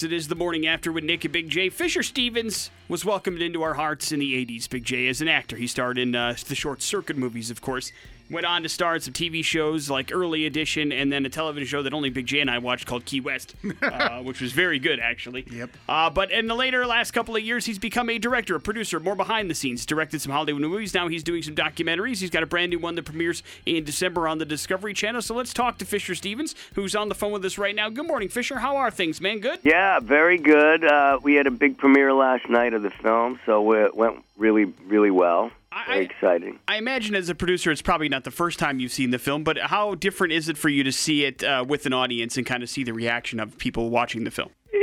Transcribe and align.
It 0.00 0.10
is 0.10 0.28
the 0.28 0.34
morning 0.34 0.66
after 0.66 0.90
with 0.90 1.04
Nick 1.04 1.22
and 1.26 1.32
Big 1.32 1.50
J. 1.50 1.68
Fisher 1.68 2.02
Stevens 2.02 2.70
was 2.88 3.04
welcomed 3.04 3.42
into 3.42 3.62
our 3.62 3.74
hearts 3.74 4.10
in 4.10 4.20
the 4.20 4.32
80s, 4.46 4.68
Big 4.68 4.84
J, 4.84 5.06
as 5.06 5.20
an 5.20 5.28
actor. 5.28 5.54
He 5.54 5.66
starred 5.66 5.98
in 5.98 6.14
uh, 6.14 6.34
the 6.48 6.54
short 6.54 6.80
circuit 6.80 7.18
movies, 7.18 7.50
of 7.50 7.60
course. 7.60 7.92
Went 8.32 8.46
on 8.46 8.62
to 8.62 8.68
star 8.70 8.94
in 8.94 9.02
some 9.02 9.12
TV 9.12 9.44
shows 9.44 9.90
like 9.90 10.10
Early 10.10 10.46
Edition 10.46 10.90
and 10.90 11.12
then 11.12 11.26
a 11.26 11.28
television 11.28 11.66
show 11.66 11.82
that 11.82 11.92
only 11.92 12.08
Big 12.08 12.24
J 12.24 12.40
and 12.40 12.50
I 12.50 12.56
watched 12.60 12.86
called 12.86 13.04
Key 13.04 13.20
West, 13.20 13.54
uh, 13.82 14.22
which 14.22 14.40
was 14.40 14.52
very 14.52 14.78
good, 14.78 14.98
actually. 15.00 15.46
Yep. 15.50 15.70
Uh, 15.86 16.08
but 16.08 16.30
in 16.30 16.46
the 16.46 16.54
later 16.54 16.86
last 16.86 17.10
couple 17.10 17.36
of 17.36 17.42
years, 17.42 17.66
he's 17.66 17.78
become 17.78 18.08
a 18.08 18.18
director, 18.18 18.56
a 18.56 18.60
producer, 18.60 18.98
more 18.98 19.14
behind 19.14 19.50
the 19.50 19.54
scenes. 19.54 19.84
Directed 19.84 20.22
some 20.22 20.32
Hollywood 20.32 20.62
movies. 20.62 20.94
Now 20.94 21.08
he's 21.08 21.22
doing 21.22 21.42
some 21.42 21.54
documentaries. 21.54 22.20
He's 22.20 22.30
got 22.30 22.42
a 22.42 22.46
brand 22.46 22.70
new 22.70 22.78
one 22.78 22.94
that 22.94 23.04
premieres 23.04 23.42
in 23.66 23.84
December 23.84 24.26
on 24.26 24.38
the 24.38 24.46
Discovery 24.46 24.94
Channel. 24.94 25.20
So 25.20 25.34
let's 25.34 25.52
talk 25.52 25.76
to 25.78 25.84
Fisher 25.84 26.14
Stevens, 26.14 26.54
who's 26.74 26.96
on 26.96 27.10
the 27.10 27.14
phone 27.14 27.32
with 27.32 27.44
us 27.44 27.58
right 27.58 27.76
now. 27.76 27.90
Good 27.90 28.06
morning, 28.06 28.30
Fisher. 28.30 28.60
How 28.60 28.76
are 28.76 28.90
things, 28.90 29.20
man? 29.20 29.40
Good? 29.40 29.58
Yeah, 29.62 30.00
very 30.00 30.38
good. 30.38 30.86
Uh, 30.86 31.20
we 31.22 31.34
had 31.34 31.46
a 31.46 31.50
big 31.50 31.76
premiere 31.76 32.14
last 32.14 32.48
night 32.48 32.72
of 32.72 32.82
the 32.82 32.90
film, 32.90 33.40
so 33.44 33.74
it 33.74 33.94
went 33.94 34.24
really, 34.38 34.64
really 34.64 35.10
well. 35.10 35.50
I- 35.72 35.96
exciting. 35.98 36.58
I 36.68 36.76
imagine 36.76 37.14
as 37.14 37.28
a 37.28 37.34
producer, 37.34 37.70
it's 37.70 37.82
probably 37.82 38.08
not 38.08 38.24
the 38.24 38.30
first 38.30 38.58
time 38.58 38.80
you've 38.80 38.92
seen 38.92 39.10
the 39.10 39.18
film, 39.18 39.42
but 39.42 39.58
how 39.58 39.94
different 39.94 40.32
is 40.32 40.48
it 40.48 40.58
for 40.58 40.68
you 40.68 40.84
to 40.84 40.92
see 40.92 41.24
it 41.24 41.42
uh, 41.42 41.64
with 41.66 41.86
an 41.86 41.92
audience 41.92 42.36
and 42.36 42.46
kind 42.46 42.62
of 42.62 42.68
see 42.68 42.84
the 42.84 42.92
reaction 42.92 43.40
of 43.40 43.56
people 43.58 43.90
watching 43.90 44.24
the 44.24 44.30
film? 44.30 44.50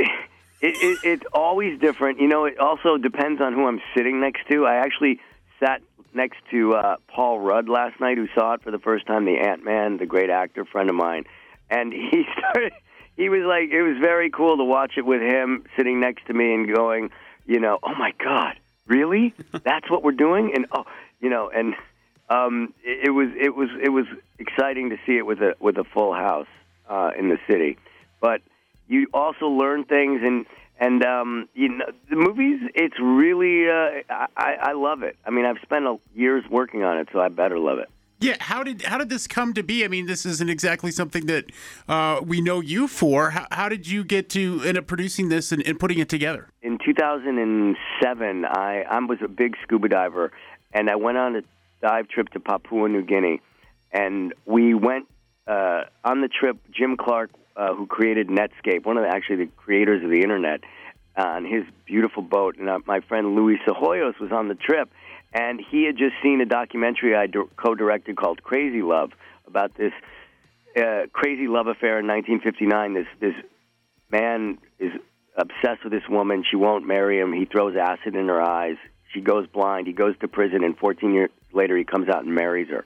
It, 0.62 0.76
it, 0.84 1.00
it's 1.06 1.24
always 1.32 1.80
different. 1.80 2.20
You 2.20 2.28
know, 2.28 2.44
it 2.44 2.60
also 2.60 2.98
depends 2.98 3.40
on 3.40 3.54
who 3.54 3.66
I'm 3.66 3.80
sitting 3.96 4.20
next 4.20 4.42
to. 4.52 4.66
I 4.66 4.76
actually 4.76 5.22
sat 5.58 5.82
next 6.14 6.38
to 6.52 6.74
uh, 6.76 6.96
Paul 7.08 7.40
Rudd 7.40 7.70
last 7.70 8.00
night, 8.02 8.18
who 8.18 8.28
saw 8.36 8.56
it 8.56 8.62
for 8.62 8.72
the 8.72 8.80
first 8.80 9.08
time, 9.08 9.24
the 9.24 9.38
Ant 9.38 9.64
Man, 9.64 9.96
the 9.96 10.06
great 10.06 10.30
actor 10.30 10.66
friend 10.66 10.90
of 10.90 10.98
mine, 10.98 11.24
and 11.70 11.94
he 12.12 12.26
started. 12.38 12.74
He 13.16 13.30
was 13.30 13.44
like, 13.44 13.70
it 13.70 13.84
was 13.84 13.98
very 14.02 14.30
cool 14.30 14.58
to 14.58 14.64
watch 14.64 14.94
it 14.98 15.06
with 15.06 15.22
him 15.22 15.64
sitting 15.78 16.00
next 16.00 16.26
to 16.28 16.34
me 16.34 16.54
and 16.54 16.74
going, 16.74 17.12
you 17.46 17.60
know, 17.60 17.80
oh 17.84 17.96
my 17.96 18.14
God, 18.22 18.56
really? 18.90 19.34
That's 19.64 19.90
what 19.90 20.04
we're 20.04 20.12
doing? 20.12 20.52
And 20.54 20.66
oh, 20.74 20.86
you 21.22 21.30
know, 21.30 21.50
and 21.50 21.76
um, 22.30 22.74
it, 22.84 23.08
it 23.08 23.12
was 23.12 23.30
it 23.40 23.56
was 23.56 23.70
it 23.82 23.90
was 23.90 24.06
exciting 24.38 24.90
to 24.90 24.98
see 25.06 25.18
it 25.18 25.26
with 25.26 25.40
a 25.42 25.56
with 25.60 25.78
a 25.78 25.86
full 25.86 26.14
house 26.14 26.48
uh, 26.90 27.12
in 27.18 27.30
the 27.30 27.38
city, 27.48 27.78
but 28.20 28.42
you 28.88 29.08
also 29.14 29.48
learn 29.48 29.86
things 29.86 30.22
and 30.24 30.46
and 30.80 31.06
um, 31.06 31.50
you 31.54 31.70
know 31.70 31.86
the 32.10 32.16
movies. 32.16 32.60
It's 32.76 33.00
really 33.00 33.70
uh, 33.70 34.02
I, 34.36 34.56
I 34.62 34.72
love 34.74 35.04
it. 35.04 35.18
I 35.26 35.30
mean, 35.30 35.46
I've 35.46 35.62
spent 35.62 35.86
years 36.16 36.44
working 36.50 36.84
on 36.84 36.98
it, 36.98 37.10
so 37.14 37.20
I 37.20 37.30
better 37.30 37.60
love 37.60 37.80
it. 37.80 37.90
Yeah, 38.22 38.36
how 38.42 38.64
did 38.64 38.82
how 38.82 38.98
did 38.98 39.10
this 39.10 39.28
come 39.28 39.54
to 39.54 39.64
be? 39.64 39.86
I 39.86 39.88
mean, 39.88 40.06
this 40.06 40.26
isn't 40.26 40.50
exactly 40.50 40.92
something 40.92 41.26
that 41.28 41.46
uh, 41.88 42.20
we 42.22 42.42
know 42.42 42.60
you 42.60 42.90
for. 42.90 43.30
How, 43.30 43.48
how 43.52 43.70
did 43.70 43.88
you 43.88 44.04
get 44.04 44.30
to 44.32 44.62
end 44.66 44.78
up 44.78 44.88
producing 44.88 45.30
this 45.30 45.54
and, 45.54 45.66
and 45.66 45.80
putting 45.80 46.00
it 46.00 46.10
together? 46.10 46.50
In 46.62 46.78
2007, 46.84 48.46
I 48.46 48.82
I 48.82 49.00
was 49.00 49.20
a 49.24 49.30
big 49.30 49.56
scuba 49.64 49.88
diver, 49.88 50.34
and 50.74 50.90
I 50.90 50.98
went 50.98 51.18
on 51.18 51.38
a 51.38 51.42
dive 51.82 52.10
trip 52.10 52.30
to 52.32 52.42
Papua 52.42 52.90
New 52.90 53.04
Guinea, 53.04 53.42
and 53.94 54.34
we 54.46 54.74
went 54.74 55.08
uh, 55.48 55.84
on 56.04 56.20
the 56.20 56.28
trip. 56.28 56.58
Jim 56.72 56.98
Clark, 56.98 57.32
uh, 57.56 57.74
who 57.74 57.88
created 57.88 58.28
Netscape, 58.28 58.86
one 58.86 58.98
of 58.98 59.04
the, 59.04 59.10
actually 59.10 59.46
the 59.46 59.52
creators 59.56 60.04
of 60.04 60.10
the 60.10 60.20
internet, 60.20 60.60
on 61.16 61.46
his 61.46 61.64
beautiful 61.86 62.22
boat, 62.22 62.58
and 62.58 62.70
uh, 62.70 62.80
my 62.86 63.00
friend 63.00 63.34
Luis 63.36 63.60
Psihoyos 63.66 64.20
was 64.20 64.34
on 64.34 64.50
the 64.50 64.56
trip, 64.56 64.90
and 65.34 65.62
he 65.72 65.86
had 65.86 65.98
just 65.98 66.14
seen 66.24 66.42
a 66.42 66.46
documentary 66.46 67.16
I 67.16 67.28
co-directed 67.58 68.18
called 68.18 68.44
Crazy 68.44 68.82
Love 68.82 69.12
about 69.48 69.76
this 69.76 69.94
uh, 70.78 71.08
crazy 71.12 71.48
love 71.48 71.68
affair 71.68 72.00
in 72.00 72.08
1959. 72.08 72.94
This 72.94 73.08
this 73.20 73.34
man 74.12 74.58
is 74.80 74.92
obsessed 75.36 75.84
with 75.84 75.94
this 75.94 76.08
woman. 76.10 76.44
She 76.50 76.56
won't 76.56 76.86
marry 76.86 77.20
him. 77.20 77.34
He 77.34 77.46
throws 77.46 77.76
acid 77.76 78.16
in 78.16 78.28
her 78.28 78.42
eyes. 78.42 78.78
She 79.14 79.22
goes 79.22 79.48
blind. 79.48 79.88
He 79.88 79.94
goes 79.94 80.16
to 80.20 80.28
prison, 80.28 80.64
and 80.64 80.78
14 80.78 81.14
years 81.14 81.32
later, 81.54 81.78
he 81.78 81.84
comes 81.84 82.10
out 82.10 82.24
and 82.24 82.36
marries 82.36 82.70
her. 82.70 82.86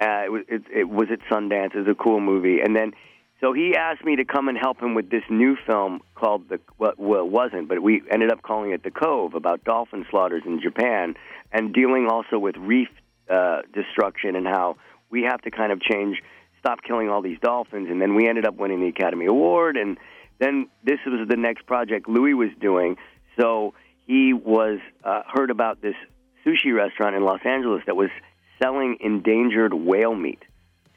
Uh, 0.00 0.24
it, 0.24 0.30
was, 0.30 0.42
it, 0.48 0.62
it 0.72 0.88
was 0.88 1.08
at 1.10 1.18
Sundance. 1.30 1.74
It 1.74 1.78
was 1.78 1.88
a 1.88 1.94
cool 1.94 2.20
movie. 2.20 2.60
And 2.60 2.76
then, 2.76 2.92
so 3.40 3.52
he 3.52 3.76
asked 3.76 4.04
me 4.04 4.16
to 4.16 4.24
come 4.24 4.48
and 4.48 4.58
help 4.58 4.80
him 4.80 4.94
with 4.94 5.10
this 5.10 5.22
new 5.30 5.56
film 5.66 6.00
called 6.14 6.48
the 6.48 6.58
well, 6.78 6.94
well 6.96 7.24
it 7.24 7.30
wasn't, 7.30 7.68
but 7.68 7.80
we 7.82 8.02
ended 8.10 8.32
up 8.32 8.42
calling 8.42 8.72
it 8.72 8.82
The 8.82 8.90
Cove 8.90 9.34
about 9.34 9.64
dolphin 9.64 10.04
slaughters 10.10 10.42
in 10.44 10.60
Japan 10.60 11.14
and 11.52 11.72
dealing 11.72 12.08
also 12.10 12.38
with 12.38 12.56
reef 12.56 12.88
uh, 13.30 13.62
destruction 13.72 14.34
and 14.36 14.46
how 14.46 14.76
we 15.10 15.22
have 15.22 15.40
to 15.42 15.50
kind 15.50 15.72
of 15.72 15.80
change, 15.80 16.22
stop 16.58 16.82
killing 16.82 17.08
all 17.08 17.22
these 17.22 17.38
dolphins. 17.40 17.88
And 17.90 18.00
then 18.00 18.14
we 18.14 18.28
ended 18.28 18.46
up 18.46 18.56
winning 18.56 18.80
the 18.80 18.88
Academy 18.88 19.26
Award. 19.26 19.76
And 19.76 19.98
then 20.38 20.68
this 20.82 20.98
was 21.06 21.28
the 21.28 21.36
next 21.36 21.66
project 21.66 22.08
Louis 22.08 22.34
was 22.34 22.50
doing. 22.60 22.96
So 23.38 23.74
he 24.06 24.32
was 24.32 24.80
uh, 25.04 25.22
heard 25.32 25.50
about 25.50 25.80
this 25.80 25.94
sushi 26.44 26.74
restaurant 26.74 27.14
in 27.14 27.22
Los 27.22 27.40
Angeles 27.44 27.82
that 27.86 27.96
was 27.96 28.10
selling 28.62 28.96
endangered 29.00 29.72
whale 29.72 30.14
meat 30.14 30.42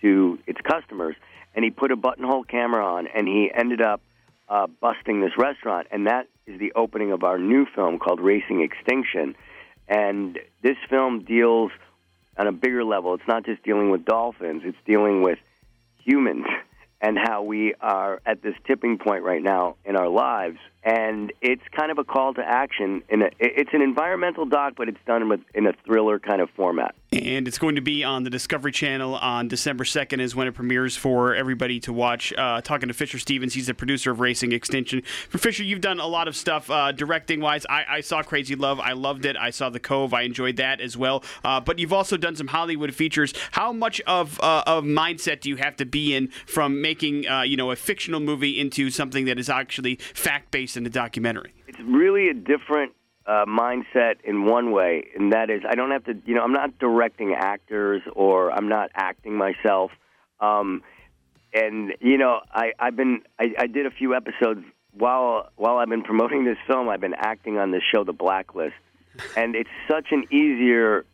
to 0.02 0.40
its 0.48 0.60
customers, 0.62 1.16
and 1.56 1.64
he 1.64 1.72
put 1.72 1.92
a 1.92 1.96
buttonhole 1.96 2.44
camera 2.44 2.86
on, 2.86 3.08
and 3.08 3.28
he 3.28 3.52
ended 3.54 3.82
up 3.82 4.02
uh, 4.50 4.68
busting 4.68 5.22
this 5.22 5.32
restaurant, 5.38 5.88
and 5.92 6.08
that 6.08 6.28
is 6.46 6.60
the 6.60 6.74
opening 6.76 7.12
of 7.12 7.24
our 7.24 7.38
new 7.38 7.66
film 7.74 8.00
called 8.00 8.20
Racing 8.20 8.62
Extinction. 8.62 9.36
And 9.88 10.40
this 10.62 10.78
film 10.90 11.24
deals 11.24 11.72
on 12.38 12.48
a 12.48 12.52
bigger 12.52 12.84
level. 12.84 13.14
It's 13.14 13.28
not 13.28 13.46
just 13.46 13.64
dealing 13.64 13.92
with 13.92 14.06
dolphins; 14.06 14.64
it's 14.66 14.78
dealing 14.86 15.22
with 15.22 15.40
humans 16.04 16.46
and 17.02 17.18
how 17.18 17.44
we 17.44 17.74
are 17.82 18.22
at 18.26 18.42
this 18.42 18.56
tipping 18.66 18.98
point 18.98 19.24
right 19.24 19.42
now 19.42 19.76
in 19.86 19.96
our 19.96 20.10
lives. 20.10 20.58
And 20.84 21.32
it's 21.42 21.62
kind 21.76 21.92
of 21.92 22.00
a 22.00 22.04
call 22.04 22.34
to 22.34 22.42
action. 22.42 23.04
In 23.10 23.22
a, 23.22 23.30
it's 23.40 23.70
an 23.74 23.82
environmental 23.82 24.46
doc, 24.46 24.74
but 24.76 24.90
it's 24.90 25.00
done 25.06 25.30
with, 25.30 25.42
in 25.54 25.68
a 25.68 25.74
thriller 25.86 26.20
kind 26.20 26.42
of 26.42 26.50
format. 26.52 26.96
And 27.14 27.48
it's 27.48 27.58
going 27.58 27.76
to 27.76 27.82
be 27.82 28.04
on 28.04 28.24
the 28.24 28.30
Discovery 28.30 28.72
Channel 28.72 29.16
on 29.16 29.48
December 29.48 29.84
2nd, 29.84 30.22
is 30.22 30.34
when 30.34 30.48
it 30.48 30.54
premieres 30.54 30.96
for 30.96 31.36
everybody 31.36 31.80
to 31.82 31.94
watch. 31.94 32.34
Uh, 32.34 32.62
talking 32.62 32.88
to 32.88 32.94
Fisher 32.94 33.20
Stevens, 33.20 33.54
he's 33.54 33.68
the 33.68 33.74
producer 33.74 34.12
of 34.12 34.22
Racing 34.22 34.54
Extinction. 34.54 35.02
For 35.30 35.38
Fisher, 35.38 35.64
you've 35.64 35.82
done 35.82 36.00
a 36.00 36.08
lot 36.08 36.28
of 36.28 36.36
stuff 36.36 36.72
uh, 36.72 36.94
directing 36.94 37.42
wise. 37.42 37.66
I, 37.70 37.84
I 37.90 38.02
saw 38.02 38.24
Crazy 38.24 38.56
Love, 38.56 38.80
I 38.80 38.94
loved 38.94 39.26
it. 39.26 39.36
I 39.36 39.50
saw 39.50 39.70
The 39.70 39.80
Cove, 39.80 40.14
I 40.14 40.22
enjoyed 40.22 40.56
that 40.56 40.80
as 40.80 40.96
well. 40.96 41.24
Uh, 41.44 41.60
but 41.60 41.80
you've 41.80 41.94
also 41.94 42.18
done 42.18 42.36
some 42.36 42.48
Hollywood 42.48 42.96
features. 42.96 43.34
How 43.52 43.74
much 43.74 44.00
of 44.02 44.40
uh, 44.40 44.64
of 44.66 44.86
mindset 44.86 45.42
do 45.42 45.50
you 45.50 45.58
have 45.58 45.76
to 45.78 45.86
be 45.86 46.16
in 46.16 46.30
from 46.46 46.82
making 46.82 47.28
uh, 47.28 47.42
you 47.42 47.58
know 47.58 47.72
a 47.72 47.76
fictional 47.76 48.20
movie 48.20 48.60
into 48.60 48.90
something 48.90 49.26
that 49.26 49.38
is 49.38 49.50
actually 49.50 49.96
fact 50.14 50.52
in 50.78 50.84
the 50.84 50.90
documentary? 50.90 51.54
It's 51.68 51.80
really 51.80 52.30
a 52.30 52.34
different 52.34 52.94
uh, 53.26 53.46
mindset 53.48 54.16
in 54.24 54.46
one 54.46 54.72
way, 54.72 55.08
and 55.16 55.34
that 55.34 55.50
is 55.50 55.62
I 55.68 55.76
don't 55.76 55.92
have 55.92 56.04
to, 56.06 56.14
you 56.26 56.36
know, 56.36 56.42
I'm 56.42 56.54
not 56.54 56.80
directing 56.80 57.34
actors 57.34 58.02
or 58.14 58.52
I'm 58.52 58.68
not 58.68 58.90
acting 58.96 59.36
myself. 59.36 59.92
Um, 60.40 60.82
and 61.54 61.94
you 62.00 62.18
know, 62.18 62.40
I, 62.52 62.72
I've 62.80 62.96
been, 62.96 63.22
I, 63.40 63.54
I 63.60 63.68
did 63.68 63.86
a 63.86 63.92
few 63.92 64.16
episodes 64.16 64.62
while 64.94 65.50
while 65.56 65.78
I've 65.78 65.90
been 65.90 66.04
promoting 66.04 66.46
this 66.46 66.58
film. 66.68 66.90
I've 66.90 67.02
been 67.02 67.16
acting 67.16 67.58
on 67.58 67.72
this 67.72 67.84
show, 67.94 68.04
The 68.04 68.14
Blacklist, 68.14 68.76
and 69.36 69.56
it's 69.56 69.70
such 69.90 70.08
an 70.12 70.26
easier 70.32 71.06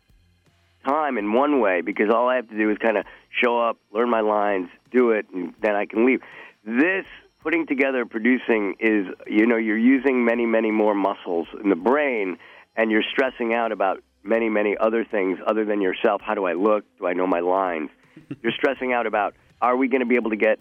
time 0.88 1.18
in 1.18 1.34
one 1.34 1.60
way 1.60 1.82
because 1.82 2.10
all 2.14 2.30
I 2.30 2.36
have 2.36 2.50
to 2.50 2.58
do 2.58 2.70
is 2.72 2.78
kind 2.78 2.98
of 2.98 3.06
show 3.44 3.60
up, 3.60 3.78
learn 3.92 4.10
my 4.10 4.22
lines, 4.22 4.70
do 4.92 5.12
it, 5.12 5.26
and 5.34 5.54
then 5.62 5.76
I 5.76 5.86
can 5.86 6.06
leave. 6.06 6.22
This 6.66 7.06
putting 7.48 7.66
together 7.66 8.06
producing 8.06 8.76
is 8.78 9.06
you 9.26 9.46
know 9.46 9.56
you're 9.56 9.78
using 9.78 10.26
many 10.26 10.46
many 10.46 10.70
more 10.70 10.94
muscles 10.94 11.48
in 11.64 11.70
the 11.70 11.78
brain 11.78 12.38
and 12.76 12.92
you're 12.92 13.06
stressing 13.14 13.54
out 13.54 13.72
about 13.72 14.04
many 14.22 14.50
many 14.50 14.76
other 14.78 15.06
things 15.06 15.40
other 15.48 15.64
than 15.64 15.80
yourself. 15.80 16.20
How 16.22 16.36
do 16.36 16.44
i 16.44 16.52
look? 16.52 16.84
Do 17.00 17.08
i 17.08 17.14
know 17.14 17.26
my 17.26 17.40
lines? 17.40 17.90
You're 18.44 18.52
stressing 18.52 18.92
out 18.92 19.08
about 19.08 19.34
are 19.62 19.78
we 19.78 19.88
going 19.88 20.02
to 20.02 20.06
be 20.06 20.16
able 20.16 20.32
to 20.32 20.36
get 20.36 20.60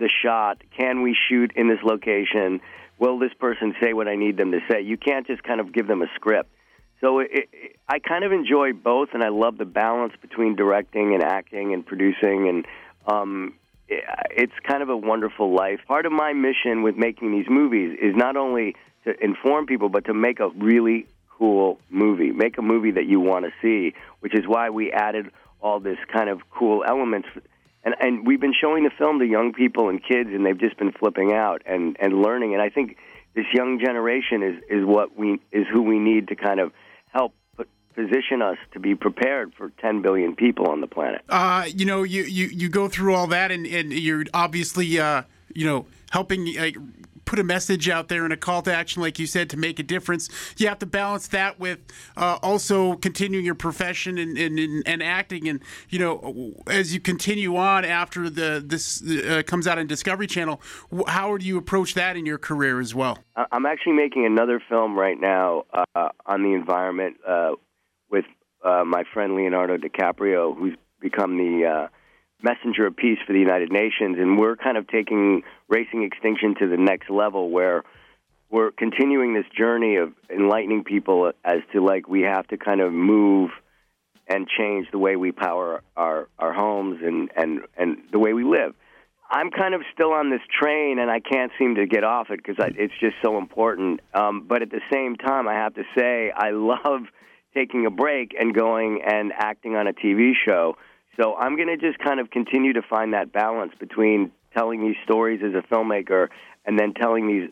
the 0.00 0.10
shot? 0.24 0.60
Can 0.76 1.02
we 1.02 1.16
shoot 1.28 1.52
in 1.54 1.68
this 1.68 1.78
location? 1.84 2.60
Will 2.98 3.20
this 3.20 3.32
person 3.38 3.72
say 3.80 3.92
what 3.92 4.08
i 4.08 4.16
need 4.16 4.36
them 4.36 4.50
to 4.50 4.58
say? 4.68 4.80
You 4.80 4.96
can't 4.96 5.28
just 5.28 5.44
kind 5.44 5.60
of 5.60 5.72
give 5.72 5.86
them 5.86 6.02
a 6.02 6.08
script. 6.16 6.50
So 7.00 7.20
it, 7.20 7.28
it, 7.32 7.76
i 7.88 8.00
kind 8.00 8.24
of 8.24 8.32
enjoy 8.32 8.72
both 8.72 9.10
and 9.14 9.22
i 9.22 9.28
love 9.28 9.56
the 9.56 9.66
balance 9.66 10.14
between 10.20 10.56
directing 10.56 11.14
and 11.14 11.22
acting 11.22 11.72
and 11.74 11.86
producing 11.86 12.48
and 12.48 12.66
um, 13.06 13.54
Uh, 13.90 13.96
it's 14.30 14.52
kind 14.66 14.82
of 14.82 14.88
a 14.88 14.96
wonderful 14.96 15.54
life. 15.54 15.80
Part 15.86 16.06
of 16.06 16.12
my 16.12 16.32
mission 16.32 16.82
with 16.82 16.96
making 16.96 17.32
these 17.32 17.46
movies 17.48 17.98
is 18.00 18.14
not 18.16 18.36
only 18.36 18.76
to 19.04 19.12
inform 19.22 19.66
people, 19.66 19.88
but 19.88 20.06
to 20.06 20.14
make 20.14 20.40
a 20.40 20.48
really 20.48 21.06
cool 21.38 21.78
movie, 21.90 22.32
make 22.32 22.58
a 22.58 22.62
movie 22.62 22.92
that 22.92 23.06
you 23.06 23.20
want 23.20 23.44
to 23.44 23.52
see, 23.60 23.94
which 24.20 24.34
is 24.34 24.46
why 24.46 24.70
we 24.70 24.92
added 24.92 25.30
all 25.60 25.80
this 25.80 25.98
kind 26.12 26.28
of 26.28 26.40
cool 26.50 26.84
elements. 26.86 27.28
And, 27.84 27.94
and 28.00 28.26
we've 28.26 28.40
been 28.40 28.54
showing 28.58 28.84
the 28.84 28.90
film 28.90 29.18
to 29.18 29.26
young 29.26 29.52
people 29.52 29.88
and 29.88 30.02
kids, 30.02 30.30
and 30.32 30.44
they've 30.46 30.58
just 30.58 30.78
been 30.78 30.92
flipping 30.92 31.32
out 31.32 31.62
and, 31.66 31.96
and 32.00 32.22
learning. 32.22 32.54
And 32.54 32.62
I 32.62 32.70
think 32.70 32.96
this 33.34 33.46
young 33.52 33.78
generation 33.84 34.42
is, 34.42 34.62
is 34.70 34.84
what 34.84 35.16
we 35.16 35.40
is 35.52 35.66
who 35.70 35.82
we 35.82 35.98
need 35.98 36.28
to 36.28 36.36
kind 36.36 36.60
of 36.60 36.72
help 37.12 37.34
position 37.94 38.42
us 38.42 38.58
to 38.72 38.80
be 38.80 38.94
prepared 38.94 39.52
for 39.54 39.70
10 39.80 40.02
billion 40.02 40.34
people 40.34 40.68
on 40.68 40.80
the 40.80 40.86
planet. 40.86 41.22
Uh, 41.28 41.64
you 41.66 41.84
know, 41.84 42.02
you, 42.02 42.22
you, 42.24 42.46
you 42.46 42.68
go 42.68 42.88
through 42.88 43.14
all 43.14 43.26
that, 43.28 43.50
and, 43.50 43.66
and 43.66 43.92
you're 43.92 44.24
obviously, 44.34 44.98
uh, 44.98 45.22
you 45.54 45.66
know, 45.66 45.86
helping 46.10 46.58
uh, 46.58 46.70
put 47.24 47.38
a 47.38 47.44
message 47.44 47.88
out 47.88 48.08
there 48.08 48.24
and 48.24 48.32
a 48.32 48.36
call 48.36 48.62
to 48.62 48.72
action, 48.72 49.02
like 49.02 49.18
you 49.18 49.26
said, 49.26 49.50
to 49.50 49.56
make 49.56 49.78
a 49.78 49.82
difference. 49.82 50.28
You 50.56 50.68
have 50.68 50.78
to 50.80 50.86
balance 50.86 51.28
that 51.28 51.58
with 51.58 51.80
uh, 52.16 52.38
also 52.42 52.94
continuing 52.96 53.44
your 53.44 53.54
profession 53.54 54.18
and, 54.18 54.36
and, 54.36 54.82
and 54.86 55.02
acting. 55.02 55.48
And 55.48 55.60
you 55.88 55.98
know, 55.98 56.54
as 56.66 56.94
you 56.94 57.00
continue 57.00 57.56
on 57.56 57.84
after 57.84 58.30
the 58.30 58.62
this 58.64 59.02
uh, 59.02 59.42
comes 59.46 59.66
out 59.66 59.78
on 59.78 59.86
Discovery 59.86 60.26
Channel, 60.26 60.60
how 61.06 61.36
do 61.36 61.46
you 61.46 61.58
approach 61.58 61.94
that 61.94 62.16
in 62.16 62.26
your 62.26 62.38
career 62.38 62.80
as 62.80 62.94
well? 62.94 63.18
I'm 63.50 63.66
actually 63.66 63.94
making 63.94 64.26
another 64.26 64.62
film 64.68 64.96
right 64.96 65.20
now 65.20 65.64
uh, 65.72 66.08
on 66.26 66.42
the 66.42 66.52
environment 66.52 67.16
uh, 67.26 67.52
with 68.10 68.24
uh, 68.64 68.84
my 68.84 69.04
friend 69.12 69.34
Leonardo 69.34 69.76
DiCaprio, 69.76 70.56
who's 70.56 70.74
become 71.00 71.36
the 71.36 71.66
uh, 71.66 71.88
messenger 72.42 72.86
of 72.86 72.96
peace 72.96 73.18
for 73.26 73.32
the 73.32 73.38
United 73.38 73.70
Nations, 73.72 74.16
and 74.18 74.38
we're 74.38 74.56
kind 74.56 74.76
of 74.76 74.86
taking 74.88 75.42
racing 75.68 76.02
extinction 76.02 76.54
to 76.60 76.68
the 76.68 76.76
next 76.76 77.10
level 77.10 77.50
where 77.50 77.82
we're 78.50 78.70
continuing 78.70 79.34
this 79.34 79.46
journey 79.56 79.96
of 79.96 80.12
enlightening 80.30 80.84
people 80.84 81.32
as 81.44 81.58
to 81.72 81.84
like 81.84 82.08
we 82.08 82.22
have 82.22 82.46
to 82.48 82.56
kind 82.56 82.80
of 82.80 82.92
move 82.92 83.50
and 84.28 84.46
change 84.48 84.86
the 84.90 84.98
way 84.98 85.16
we 85.16 85.32
power 85.32 85.82
our 85.96 86.28
our 86.38 86.52
homes 86.52 87.00
and 87.02 87.30
and 87.36 87.60
and 87.76 87.98
the 88.12 88.18
way 88.18 88.32
we 88.32 88.44
live. 88.44 88.74
I'm 89.30 89.50
kind 89.50 89.74
of 89.74 89.80
still 89.92 90.12
on 90.12 90.30
this 90.30 90.42
train 90.60 90.98
and 90.98 91.10
I 91.10 91.18
can't 91.18 91.50
seem 91.58 91.76
to 91.76 91.86
get 91.86 92.04
off 92.04 92.28
it 92.30 92.36
because 92.36 92.56
it's 92.76 92.92
just 93.00 93.16
so 93.24 93.38
important. 93.38 94.00
Um, 94.12 94.46
but 94.46 94.62
at 94.62 94.70
the 94.70 94.82
same 94.92 95.16
time, 95.16 95.48
I 95.48 95.54
have 95.54 95.74
to 95.74 95.82
say 95.98 96.30
I 96.30 96.50
love 96.50 97.02
taking 97.54 97.86
a 97.86 97.90
break 97.90 98.34
and 98.38 98.54
going 98.54 99.02
and 99.02 99.32
acting 99.32 99.76
on 99.76 99.86
a 99.86 99.92
TV 99.92 100.32
show. 100.44 100.76
So 101.20 101.34
I'm 101.36 101.56
going 101.56 101.68
to 101.68 101.76
just 101.76 101.98
kind 101.98 102.20
of 102.20 102.30
continue 102.30 102.72
to 102.72 102.82
find 102.82 103.14
that 103.14 103.32
balance 103.32 103.72
between 103.78 104.32
telling 104.56 104.80
these 104.80 104.96
stories 105.04 105.40
as 105.44 105.54
a 105.54 105.62
filmmaker 105.72 106.28
and 106.64 106.78
then 106.78 106.94
telling 106.94 107.28
these 107.28 107.50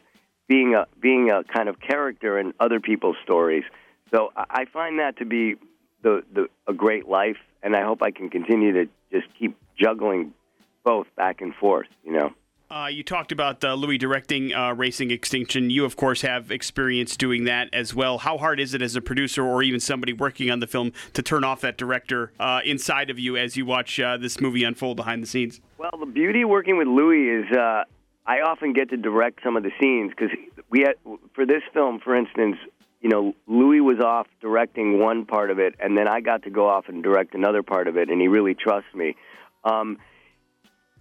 being 0.49 0.75
a 0.75 0.87
being 1.00 1.31
a 1.31 1.44
kind 1.44 1.69
of 1.69 1.81
character 1.81 2.38
in 2.38 2.52
other 2.58 2.81
people's 2.81 3.16
stories. 3.22 3.64
So 4.12 4.32
I 4.37 4.66
find 4.72 4.99
that 4.99 5.19
to 5.19 5.25
be 5.25 5.54
the, 6.02 6.22
the 6.32 6.48
a 6.66 6.75
great 6.75 7.08
life, 7.08 7.38
and 7.62 7.75
I 7.75 7.82
hope 7.82 8.02
I 8.02 8.10
can 8.10 8.28
continue 8.28 8.72
to 8.72 8.90
just 9.10 9.26
keep 9.38 9.56
juggling 9.78 10.34
both 10.84 11.06
back 11.16 11.40
and 11.40 11.55
forth. 11.55 11.87
You 12.05 12.12
know. 12.12 12.31
Uh, 12.72 12.86
you 12.86 13.02
talked 13.02 13.32
about 13.32 13.62
uh, 13.62 13.74
Louis 13.74 13.98
directing 13.98 14.54
uh, 14.54 14.72
Racing 14.72 15.10
Extinction. 15.10 15.69
You, 15.69 15.84
of 15.84 15.94
course, 15.94 16.22
have 16.22 16.50
experience 16.50 17.19
doing 17.19 17.44
that 17.44 17.69
as 17.74 17.94
well. 17.94 18.16
How 18.16 18.38
hard 18.38 18.58
is 18.58 18.72
it 18.72 18.80
as 18.80 18.96
a 18.96 19.02
producer 19.02 19.44
or 19.44 19.62
even 19.62 19.78
somebody 19.78 20.14
working 20.14 20.50
on 20.50 20.60
the 20.60 20.66
film 20.66 20.92
to 21.12 21.22
turn 21.22 21.44
off 21.44 21.60
that 21.60 21.76
director 21.76 22.32
uh, 22.40 22.60
inside 22.64 23.10
of 23.10 23.19
you 23.19 23.36
as 23.36 23.58
you 23.58 23.66
watch 23.66 24.00
uh, 24.00 24.16
this 24.16 24.40
movie 24.40 24.64
unfold 24.64 24.96
behind 24.96 25.22
the 25.22 25.26
scenes? 25.26 25.60
Well, 25.76 25.90
the 26.00 26.06
beauty 26.06 26.46
working 26.46 26.78
with 26.78 26.88
Louis 26.88 27.44
is 27.44 27.52
uh, 27.54 27.84
I 28.24 28.40
often 28.40 28.72
get 28.72 28.88
to 28.88 28.96
direct 28.96 29.40
some 29.44 29.58
of 29.58 29.64
the 29.64 29.72
scenes 29.78 30.12
because 30.16 30.34
we 30.70 30.80
had 30.80 30.94
for 31.34 31.44
this 31.44 31.62
film, 31.74 32.00
for 32.00 32.16
instance, 32.16 32.56
you 33.02 33.10
know, 33.10 33.34
Louis 33.46 33.82
was 33.82 34.00
off 34.00 34.28
directing 34.40 34.98
one 34.98 35.26
part 35.26 35.50
of 35.50 35.58
it, 35.58 35.74
and 35.78 35.94
then 35.94 36.08
I 36.08 36.22
got 36.22 36.44
to 36.44 36.50
go 36.50 36.70
off 36.70 36.88
and 36.88 37.02
direct 37.02 37.34
another 37.34 37.62
part 37.62 37.86
of 37.86 37.98
it, 37.98 38.08
and 38.08 38.19
he 38.19 38.28
really 38.28 38.54
trusts 38.54 38.94
me. 38.94 39.14
Um, 39.62 39.98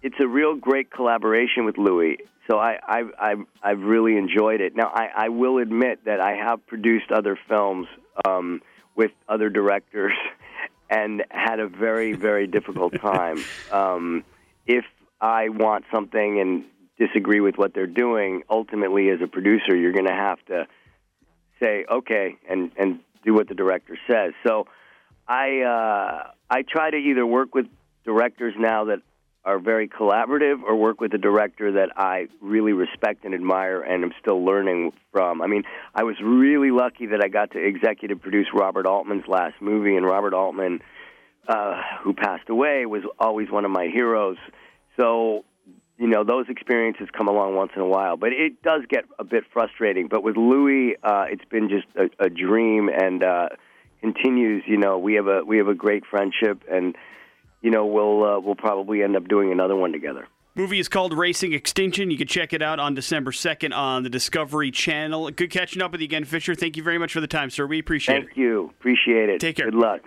it's 0.02 0.16
a 0.20 0.28
real 0.28 0.56
great 0.56 0.92
collaboration 0.92 1.66
with 1.66 1.78
Louis. 1.78 2.18
So 2.50 2.58
I, 2.58 2.80
I, 2.86 3.04
I've, 3.20 3.46
I've 3.62 3.80
really 3.82 4.18
enjoyed 4.18 4.62
it. 4.62 4.76
Now, 4.76 4.92
I, 4.94 5.10
I 5.16 5.30
will 5.30 5.60
admit 5.60 6.06
that 6.06 6.20
I 6.20 6.36
have 6.36 6.66
produced 6.68 7.12
other 7.12 7.38
films 7.48 7.88
um, 8.26 8.62
with 8.96 9.12
other 9.30 9.50
directors 9.50 10.14
and 10.90 11.24
had 11.30 11.60
a 11.60 11.68
very, 11.68 12.14
very 12.14 12.48
difficult 12.48 12.94
time. 13.00 13.44
Um, 13.72 14.26
if 14.68 14.84
I 15.22 15.48
want 15.48 15.86
something 15.94 16.42
and 16.42 16.66
disagree 17.00 17.40
with 17.40 17.58
what 17.58 17.74
they're 17.74 17.88
doing, 17.88 18.44
ultimately, 18.50 19.10
as 19.10 19.20
a 19.24 19.28
producer, 19.28 19.76
you're 19.76 19.94
going 19.94 20.08
to 20.08 20.14
have 20.14 20.44
to 20.48 20.68
say 21.62 21.86
okay 21.90 22.38
and 22.50 22.72
and 22.76 23.00
do 23.24 23.34
what 23.34 23.48
the 23.48 23.54
director 23.56 23.98
says. 24.10 24.34
So 24.46 24.68
I 25.28 25.62
uh, 25.62 26.32
I 26.50 26.64
try 26.64 26.92
to 26.92 26.98
either 26.98 27.26
work 27.26 27.56
with 27.56 27.68
directors 28.04 28.54
now 28.58 28.86
that 28.86 29.00
are 29.44 29.60
very 29.60 29.88
collaborative 29.88 30.62
or 30.62 30.76
work 30.76 31.02
with 31.02 31.14
a 31.14 31.18
director 31.18 31.72
that 31.74 31.90
I 31.98 32.28
really 32.42 32.74
respect 32.74 33.26
and 33.26 33.34
admire 33.34 33.82
and 33.82 34.04
am 34.04 34.12
still 34.22 34.46
learning 34.46 34.92
from. 35.12 35.42
I 35.42 35.48
mean, 35.48 35.64
I 35.96 36.04
was 36.04 36.16
really 36.24 36.70
lucky 36.70 37.08
that 37.08 37.24
I 37.24 37.28
got 37.28 37.52
to 37.52 37.60
executive 37.60 38.22
produce 38.22 38.48
Robert 38.54 38.86
Altman's 38.86 39.28
last 39.28 39.56
movie, 39.60 39.96
and 39.96 40.06
Robert 40.06 40.34
Altman, 40.36 40.82
uh, 41.48 41.82
who 42.04 42.14
passed 42.14 42.50
away, 42.50 42.86
was 42.86 43.02
always 43.18 43.50
one 43.50 43.66
of 43.66 43.72
my 43.72 43.88
heroes. 43.92 44.38
So, 45.00 45.44
you 45.98 46.08
know, 46.08 46.24
those 46.24 46.46
experiences 46.48 47.08
come 47.12 47.28
along 47.28 47.56
once 47.56 47.72
in 47.76 47.82
a 47.82 47.88
while, 47.88 48.18
but 48.18 48.34
it 48.34 48.62
does 48.62 48.82
get 48.90 49.06
a 49.18 49.24
bit 49.24 49.46
frustrating. 49.52 50.08
But 50.08 50.22
with 50.22 50.38
Louis, 50.38 50.98
uh, 51.04 51.26
it's 51.30 51.46
been 51.46 51.68
just 51.70 51.88
a, 51.96 52.26
a 52.26 52.30
dream 52.30 52.90
and 52.90 53.24
uh, 53.24 53.50
continues. 54.02 54.64
You 54.68 54.78
know, 54.78 55.00
we 55.00 55.16
have 55.16 55.28
a 55.28 55.44
we 55.44 55.58
have 55.58 55.68
a 55.68 55.76
great 55.76 56.04
friendship 56.06 56.64
and 56.70 56.96
you 57.62 57.72
know, 57.72 57.86
we'll 57.86 58.24
uh, 58.24 58.40
we'll 58.40 58.56
probably 58.56 59.04
end 59.04 59.16
up 59.16 59.28
doing 59.28 59.52
another 59.52 59.76
one 59.76 59.92
together. 59.92 60.28
Movie 60.54 60.80
is 60.80 60.90
called 60.90 61.18
Racing 61.18 61.54
Extinction. 61.54 62.12
You 62.12 62.18
can 62.18 62.28
check 62.28 62.52
it 62.52 62.62
out 62.62 62.78
on 62.78 62.94
December 62.94 63.32
2nd 63.32 63.74
on 63.74 64.04
the 64.04 64.10
Discovery 64.10 64.70
Channel. 64.70 65.32
Good 65.32 65.50
catching 65.50 65.82
up 65.82 65.94
with 65.94 66.02
you 66.02 66.06
again, 66.06 66.26
Fisher. 66.26 66.56
Thank 66.56 66.76
you 66.76 66.84
very 66.84 66.98
much 66.98 67.14
for 67.14 67.22
the 67.22 67.28
time, 67.28 67.50
sir. 67.50 67.66
We 67.66 67.80
appreciate 67.80 68.16
Thank 68.16 68.24
it. 68.24 68.28
Thank 68.30 68.38
you. 68.38 68.74
Appreciate 68.80 69.30
it. 69.30 69.40
Take 69.40 69.56
care. 69.56 69.66
Good 69.66 69.76
luck. 69.76 70.00